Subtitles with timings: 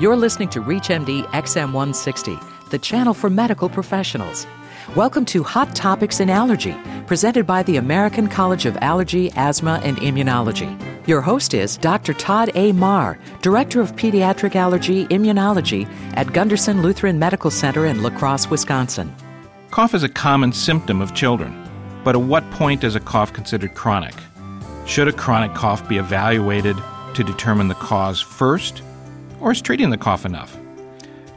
[0.00, 4.46] You're listening to ReachMD XM160, the channel for medical professionals.
[4.96, 6.74] Welcome to Hot Topics in Allergy,
[7.06, 10.74] presented by the American College of Allergy, Asthma, and Immunology.
[11.06, 12.14] Your host is Dr.
[12.14, 12.72] Todd A.
[12.72, 19.14] Mahr, Director of Pediatric Allergy Immunology at Gundersen Lutheran Medical Center in La Crosse, Wisconsin.
[19.70, 21.54] Cough is a common symptom of children,
[22.04, 24.14] but at what point is a cough considered chronic?
[24.86, 26.78] Should a chronic cough be evaluated
[27.12, 28.82] to determine the cause first,
[29.40, 30.56] or is treating the cough enough?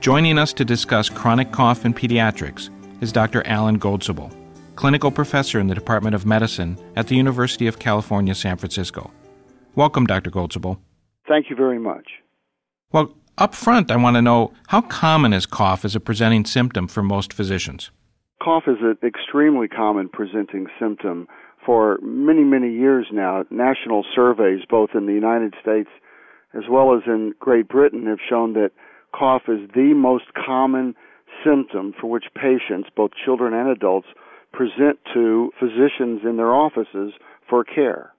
[0.00, 2.70] Joining us to discuss chronic cough in pediatrics
[3.02, 3.46] is Dr.
[3.46, 4.34] Alan Goldsobel,
[4.74, 9.10] clinical professor in the Department of Medicine at the University of California, San Francisco.
[9.74, 10.30] Welcome, Dr.
[10.30, 10.78] Goldsobel.
[11.28, 12.08] Thank you very much.
[12.92, 16.88] Well, up front, I want to know how common is cough as a presenting symptom
[16.88, 17.90] for most physicians?
[18.42, 21.28] Cough is an extremely common presenting symptom
[21.64, 23.44] for many, many years now.
[23.50, 25.90] National surveys, both in the United States
[26.54, 28.70] as well as in Great Britain, have shown that
[29.14, 30.94] cough is the most common
[31.44, 34.08] symptom for which patients, both children and adults,
[34.52, 37.12] present to physicians in their offices
[37.48, 38.12] for care.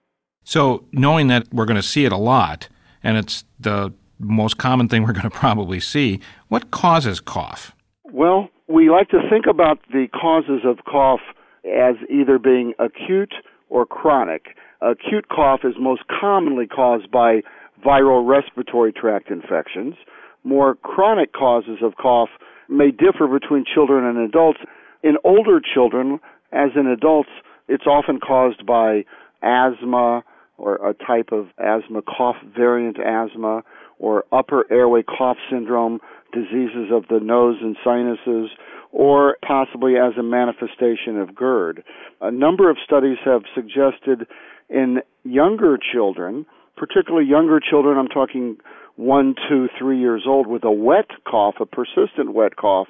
[0.44, 2.68] So, knowing that we're going to see it a lot,
[3.04, 7.76] and it's the most common thing we're going to probably see, what causes cough?
[8.06, 11.22] Well, we like to think about the causes of cough
[11.66, 13.34] as either being acute
[13.70, 14.56] or chronic.
[14.82, 17.42] Acute cough is most commonly caused by
[17.86, 19.96] viral respiratory tract infections.
[20.44, 22.30] More chronic causes of cough
[22.70, 24.60] may differ between children and adults.
[25.04, 26.20] In older children,
[26.52, 27.30] as in adults,
[27.68, 29.06] it's often caused by
[29.42, 30.24] asthma
[30.58, 33.64] or a type of asthma, cough variant asthma,
[33.98, 36.00] or upper airway cough syndrome,
[36.34, 38.52] diseases of the nose and sinuses,
[38.92, 41.84] or possibly as a manifestation of GERD.
[42.22, 44.28] A number of studies have suggested
[44.70, 48.58] in younger children, particularly younger children, I'm talking
[48.96, 52.88] one, two, three years old with a wet cough, a persistent wet cough,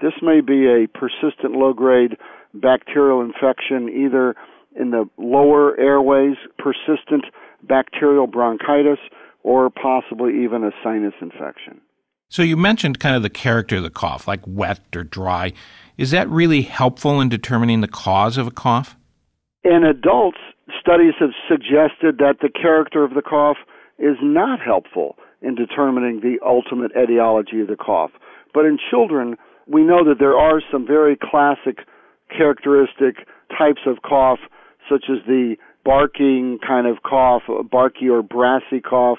[0.00, 2.16] this may be a persistent low grade
[2.54, 4.34] bacterial infection either
[4.74, 7.24] in the lower airways, persistent
[7.62, 8.98] bacterial bronchitis,
[9.42, 11.80] or possibly even a sinus infection.
[12.28, 15.52] So you mentioned kind of the character of the cough, like wet or dry.
[15.98, 18.96] Is that really helpful in determining the cause of a cough?
[19.64, 20.38] In adults,
[20.78, 23.56] studies have suggested that the character of the cough
[23.98, 28.10] is not helpful in determining the ultimate etiology of the cough.
[28.52, 29.36] But in children,
[29.66, 31.78] we know that there are some very classic
[32.36, 33.26] characteristic
[33.56, 34.38] types of cough,
[34.88, 39.18] such as the barking kind of cough, barky or brassy cough,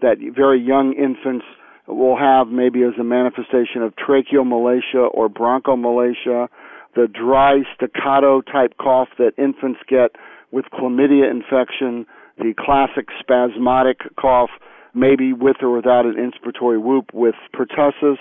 [0.00, 1.44] that very young infants
[1.86, 6.48] will have maybe as a manifestation of tracheomalacia or bronchomalacia,
[6.94, 10.12] the dry staccato type cough that infants get
[10.52, 12.06] with chlamydia infection,
[12.38, 14.50] the classic spasmodic cough
[14.94, 18.18] maybe with or without an inspiratory whoop with pertussis.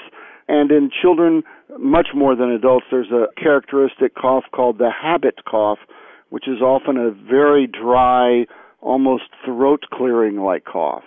[0.47, 1.44] And in children,
[1.78, 5.80] much more than adults, there's a characteristic cough called the habit cough,
[6.30, 8.46] which is often a very dry,
[8.81, 11.03] almost throat clearing like cough.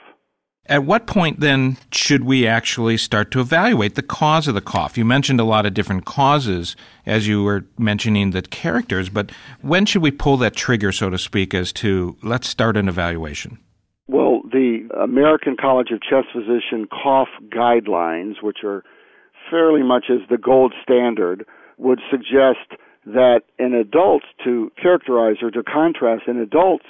[0.66, 4.96] At what point then should we actually start to evaluate the cause of the cough?
[4.96, 9.30] You mentioned a lot of different causes as you were mentioning the characters, but
[9.60, 13.58] when should we pull that trigger, so to speak, as to let's start an evaluation?
[14.08, 18.84] Well, the American College of Chest Physician cough guidelines, which are
[19.50, 21.44] fairly much as the gold standard,
[21.76, 26.86] would suggest that in adults, to characterize or to contrast, in adults,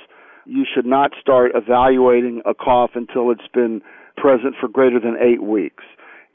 [0.46, 3.82] you should not start evaluating a cough until it's been
[4.16, 5.84] present for greater than eight weeks.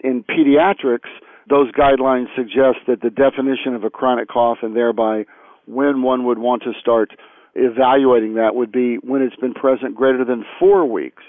[0.01, 1.09] In pediatrics,
[1.49, 5.25] those guidelines suggest that the definition of a chronic cough and thereby
[5.65, 7.11] when one would want to start
[7.55, 11.23] evaluating that would be when it's been present greater than four weeks.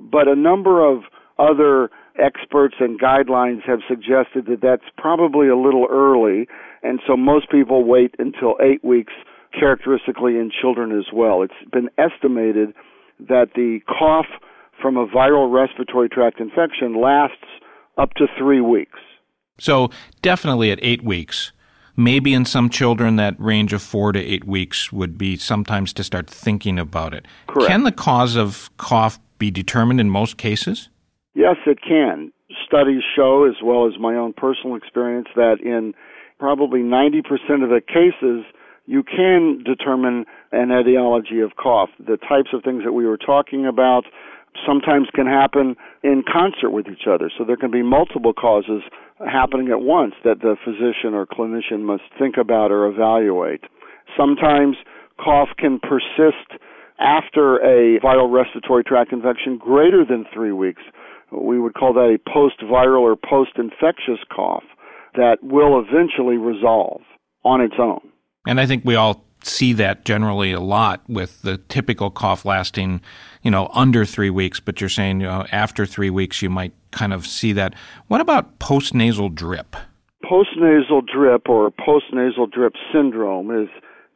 [0.00, 1.02] But a number of
[1.38, 6.48] other experts and guidelines have suggested that that's probably a little early,
[6.82, 9.12] and so most people wait until eight weeks,
[9.58, 11.42] characteristically in children as well.
[11.42, 12.74] It's been estimated
[13.28, 14.26] that the cough
[14.80, 17.46] from a viral respiratory tract infection lasts
[17.96, 18.98] up to three weeks.
[19.58, 19.90] So,
[20.20, 21.52] definitely at eight weeks,
[21.96, 26.02] Maybe in some children, that range of four to eight weeks would be sometimes to
[26.02, 27.26] start thinking about it.
[27.46, 27.68] Correct.
[27.68, 30.88] Can the cause of cough be determined in most cases?
[31.34, 32.32] Yes, it can.
[32.66, 35.94] Studies show, as well as my own personal experience, that in
[36.40, 37.22] probably 90%
[37.62, 38.44] of the cases,
[38.86, 41.90] you can determine an etiology of cough.
[41.98, 44.04] The types of things that we were talking about
[44.66, 47.30] sometimes can happen in concert with each other.
[47.36, 48.82] So there can be multiple causes
[49.18, 53.62] happening at once that the physician or clinician must think about or evaluate.
[54.16, 54.76] Sometimes
[55.18, 56.60] cough can persist
[56.98, 60.82] after a viral respiratory tract infection greater than three weeks,
[61.32, 64.62] we would call that a post-viral or post-infectious cough
[65.14, 67.00] that will eventually resolve
[67.44, 68.00] on its own.
[68.46, 73.00] And I think we all see that generally a lot with the typical cough lasting,
[73.42, 74.60] you know, under three weeks.
[74.60, 77.74] But you're saying you know, after three weeks, you might kind of see that.
[78.08, 79.76] What about postnasal drip?
[80.24, 83.68] Postnasal drip or postnasal drip syndrome has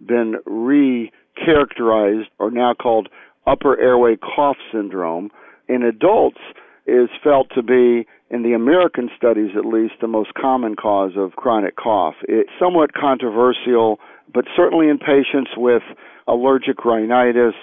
[0.06, 3.08] been re-characterized or now called
[3.46, 5.30] upper airway cough syndrome.
[5.68, 6.40] In adults,
[6.88, 11.36] is felt to be, in the American studies at least, the most common cause of
[11.36, 12.14] chronic cough.
[12.22, 14.00] It's somewhat controversial,
[14.32, 15.82] but certainly in patients with
[16.26, 17.54] allergic rhinitis,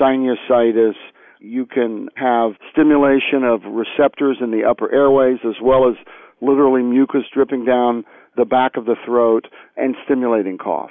[0.00, 0.94] sinusitis,
[1.40, 5.96] you can have stimulation of receptors in the upper airways as well as
[6.40, 8.04] literally mucus dripping down
[8.36, 9.46] the back of the throat
[9.76, 10.90] and stimulating cough.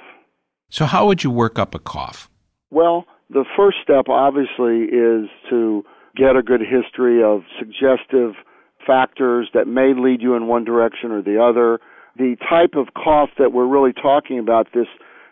[0.70, 2.28] So, how would you work up a cough?
[2.70, 5.84] Well, the first step obviously is to
[6.16, 8.34] get a good history of suggestive
[8.86, 11.80] factors that may lead you in one direction or the other.
[12.16, 14.86] The type of cough that we're really talking about, this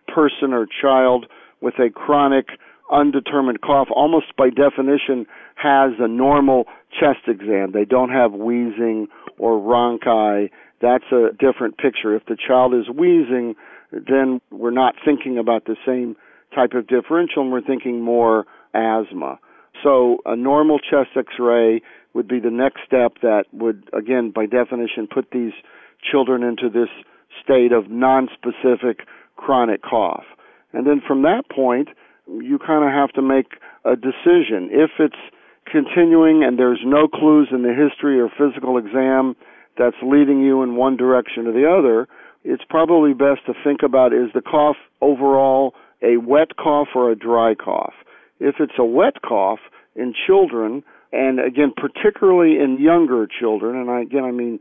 [0.09, 1.27] person or child
[1.61, 2.47] with a chronic
[2.91, 7.73] undetermined cough, almost by definition has a normal chest exam.
[7.73, 9.09] They don't have wheezing
[9.39, 10.51] or rhonchi.
[10.81, 12.15] That's a different picture.
[12.15, 13.55] If the child is wheezing,
[13.93, 16.17] then we're not thinking about the same
[16.55, 19.39] type of differential and we're thinking more asthma.
[19.83, 21.83] So a normal chest x-ray
[22.15, 25.53] would be the next step that would, again, by definition, put these
[26.11, 26.91] children into this
[27.43, 29.01] state of nonspecific
[29.37, 30.25] chronic cough.
[30.73, 31.89] And then from that point,
[32.27, 33.47] you kind of have to make
[33.85, 34.71] a decision.
[34.71, 35.17] If it's
[35.71, 39.37] continuing and there's no clues in the history or physical exam
[39.79, 42.09] that's leading you in one direction or the other,
[42.45, 47.17] it's probably best to think about is the cough overall a wet cough or a
[47.17, 47.95] dry cough?
[48.41, 49.61] If it's a wet cough
[49.95, 50.83] in children,
[51.13, 54.59] and again, particularly in younger children, and again, I mean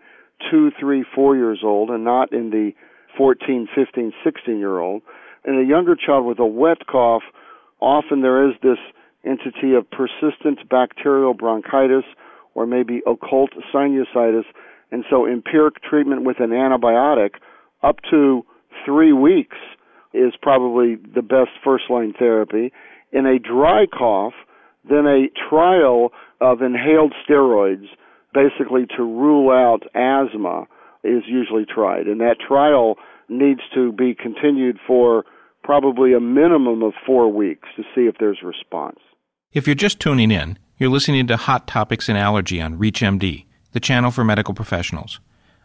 [0.51, 2.71] two, three, four years old, and not in the
[3.17, 5.01] 14, 15, 16 year old,
[5.45, 7.23] in a younger child with a wet cough,
[7.79, 8.77] often there is this
[9.25, 12.05] entity of persistent bacterial bronchitis
[12.53, 14.43] or maybe occult sinusitis,
[14.91, 17.31] and so empiric treatment with an antibiotic
[17.81, 18.43] up to
[18.85, 19.57] three weeks
[20.13, 22.71] is probably the best first line therapy.
[23.13, 24.33] In a dry cough,
[24.89, 26.11] then a trial
[26.41, 27.87] of inhaled steroids,
[28.33, 30.65] basically to rule out asthma,
[31.03, 32.07] is usually tried.
[32.07, 32.95] And that trial
[33.29, 35.25] needs to be continued for
[35.63, 38.99] probably a minimum of four weeks to see if there's response.
[39.53, 43.79] If you're just tuning in, you're listening to Hot Topics in Allergy on ReachMD, the
[43.79, 45.19] channel for medical professionals.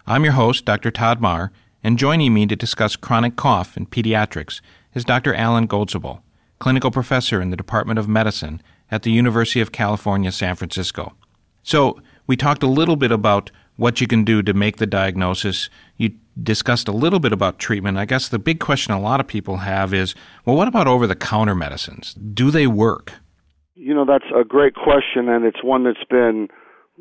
[0.07, 0.91] I'm your host, Dr.
[0.91, 1.51] Todd Mahr,
[1.83, 4.61] and joining me to discuss chronic cough in pediatrics
[4.95, 5.35] is Dr.
[5.35, 6.21] Alan Goldsobel
[6.59, 11.15] clinical professor in the Department of Medicine at the University of California, San Francisco.
[11.63, 15.71] So, we talked a little bit about what you can do to make the diagnosis.
[15.97, 16.11] You
[16.43, 17.99] discussed a little bit about treatment.
[17.99, 20.15] I guess the big question a lot of people have is
[20.45, 22.15] well, what about over the counter medicines?
[22.15, 23.13] Do they work?
[23.75, 26.49] You know, that's a great question, and it's one that's been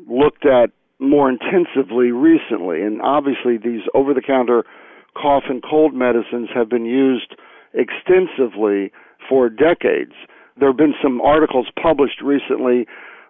[0.06, 2.82] looked at more intensively recently.
[2.82, 4.64] And obviously, these over the counter
[5.20, 7.34] cough and cold medicines have been used
[7.72, 8.92] extensively
[9.28, 10.12] for decades.
[10.58, 12.86] There have been some articles published recently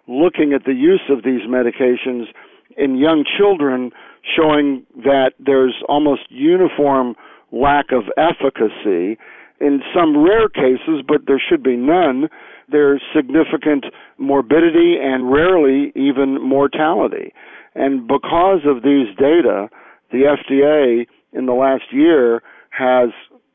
[0.07, 2.27] looking at the use of these medications
[2.77, 3.91] in young children
[4.35, 7.15] showing that there's almost uniform
[7.51, 9.17] lack of efficacy.
[9.59, 12.29] In some rare cases, but there should be none,
[12.69, 13.85] there's significant
[14.17, 17.33] morbidity and rarely even mortality.
[17.73, 19.69] And because of these data,
[20.11, 23.09] the FDA in the last year has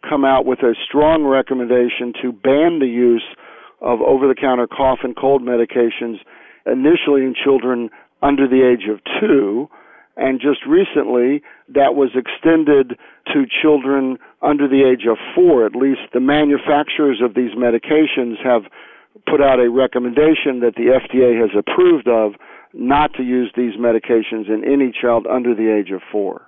[0.08, 3.24] come out with a strong recommendation to ban the use
[3.80, 6.18] of over the counter cough and cold medications
[6.66, 7.90] initially in children
[8.22, 9.68] under the age of two.
[10.16, 12.98] And just recently, that was extended
[13.32, 15.66] to children under the age of four.
[15.66, 18.62] At least the manufacturers of these medications have
[19.26, 22.32] put out a recommendation that the FDA has approved of
[22.74, 26.42] not to use these medications in any child under the age of four.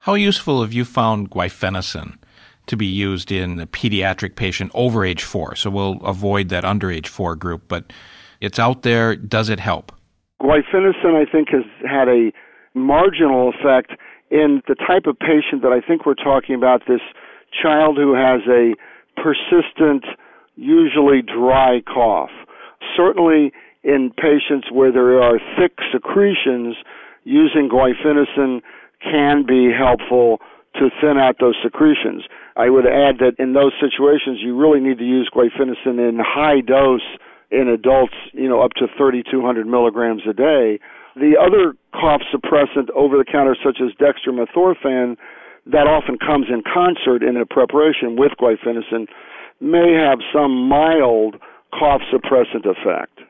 [0.00, 2.18] How useful have you found guaifenesin?
[2.66, 5.54] to be used in a pediatric patient over age four.
[5.54, 7.92] So we'll avoid that under age four group, but
[8.40, 9.14] it's out there.
[9.16, 9.92] Does it help?
[10.44, 12.30] Guaifenesin, I think, has had a
[12.74, 13.92] marginal effect
[14.30, 17.00] in the type of patient that I think we're talking about this
[17.62, 18.74] child who has a
[19.16, 20.04] persistent,
[20.56, 22.30] usually dry cough.
[22.94, 23.52] Certainly
[23.84, 26.76] in patients where there are thick secretions,
[27.24, 28.60] using guaifenesin
[29.00, 30.40] can be helpful
[30.74, 32.24] to thin out those secretions.
[32.56, 36.60] I would add that in those situations, you really need to use guaifenesin in high
[36.60, 37.06] dose
[37.54, 40.80] in adults, you know, up to 3,200 milligrams a day.
[41.14, 45.16] The other cough suppressant over the counter, such as dextromethorphan,
[45.66, 49.06] that often comes in concert in a preparation with guaifenesin,
[49.60, 51.36] may have some mild
[51.72, 53.20] cough suppressant effect.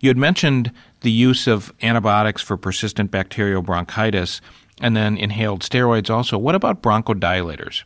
[0.00, 4.40] You had mentioned the use of antibiotics for persistent bacterial bronchitis
[4.80, 6.36] and then inhaled steroids also.
[6.36, 7.84] What about bronchodilators?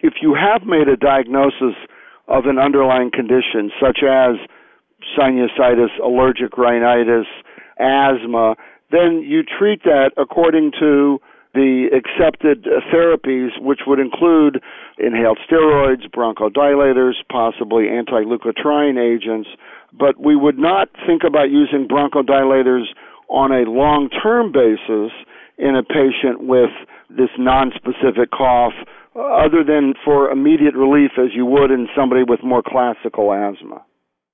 [0.00, 1.76] If you have made a diagnosis
[2.28, 4.36] of an underlying condition such as
[5.16, 7.26] sinusitis, allergic rhinitis,
[7.78, 8.54] asthma,
[8.90, 11.20] then you treat that according to
[11.54, 14.62] the accepted therapies, which would include
[14.98, 19.48] inhaled steroids, bronchodilators, possibly anti-leukotriene agents,
[19.92, 22.84] but we would not think about using bronchodilators
[23.28, 25.12] on a long-term basis
[25.58, 26.70] in a patient with
[27.10, 28.72] this non-specific cough
[29.14, 33.82] other than for immediate relief as you would in somebody with more classical asthma.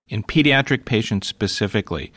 [0.08, 2.12] In pediatric patients specifically,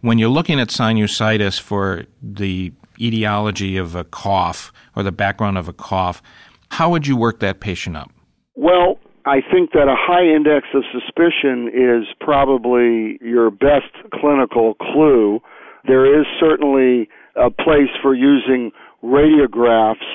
[0.00, 5.68] when you're looking at sinusitis for the etiology of a cough or the background of
[5.68, 6.22] a cough,
[6.70, 8.10] how would you work that patient up?
[8.54, 15.40] Well, I think that a high index of suspicion is probably your best clinical clue.
[15.86, 18.70] There is certainly a place for using
[19.02, 20.06] radiographs.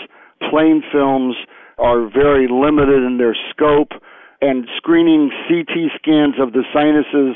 [0.49, 1.35] Plain films
[1.77, 3.91] are very limited in their scope,
[4.41, 7.35] and screening CT scans of the sinuses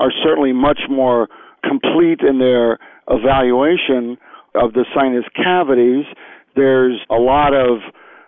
[0.00, 1.28] are certainly much more
[1.62, 4.16] complete in their evaluation
[4.54, 6.04] of the sinus cavities.
[6.54, 7.80] There's a lot of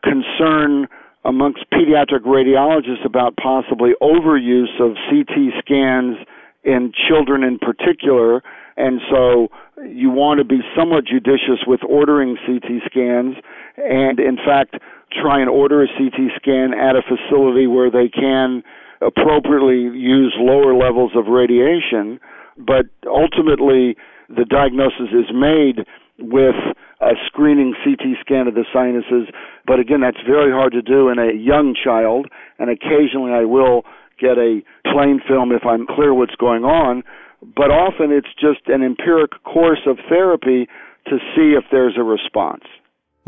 [0.03, 0.87] concern
[1.25, 6.17] amongst pediatric radiologists about possibly overuse of CT scans
[6.65, 8.43] in children in particular.
[8.77, 9.49] And so
[9.85, 13.37] you want to be somewhat judicious with ordering CT scans
[13.77, 14.77] and, in fact,
[15.13, 18.63] try and order a CT scan at a facility where they can
[19.01, 22.21] appropriately use lower levels of radiation.
[22.57, 23.97] But ultimately,
[24.29, 25.87] the diagnosis is made
[26.19, 26.57] with
[27.01, 29.33] a screening CT scan of the sinuses.
[29.67, 32.27] But again, that's very hard to do in a young child,
[32.59, 33.83] and occasionally I will
[34.21, 34.61] get a
[34.91, 37.05] plain film if I'm clear what's going on.
[37.41, 40.67] But often it's just an empiric course of therapy
[41.07, 42.65] to see if there's a response.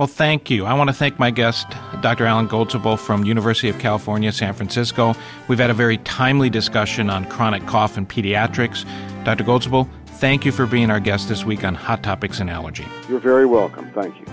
[0.01, 0.65] Well, thank you.
[0.65, 1.67] I want to thank my guest,
[2.01, 2.25] Dr.
[2.25, 5.15] Alan Goldsobel from University of California, San Francisco.
[5.47, 8.87] We've had a very timely discussion on chronic cough and pediatrics.
[9.25, 9.45] Dr.
[9.45, 12.87] Goldsobel, Thank you for being our guest this week on Hot Topics in Allergy.
[13.11, 13.91] You're very welcome.
[13.91, 14.27] Thank you.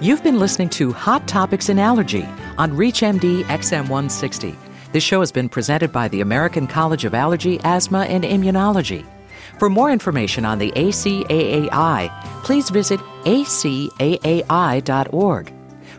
[0.00, 2.24] You've been listening to Hot Topics in Allergy
[2.58, 4.56] on ReachMD XM160.
[4.90, 9.06] This show has been presented by the American College of Allergy, Asthma, and Immunology.
[9.60, 12.10] For more information on the ACAAI,
[12.44, 13.92] please visit acaai.org.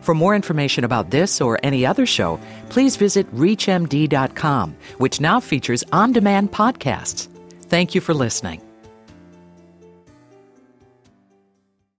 [0.02, 2.40] For more information about this or any other show,
[2.70, 7.28] please visit ReachMD.com, which now features on demand podcasts.
[7.70, 8.71] Thank you for listening.